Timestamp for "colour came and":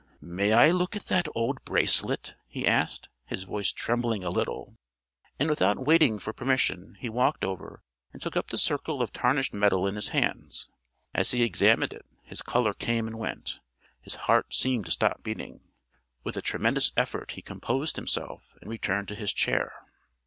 12.41-13.19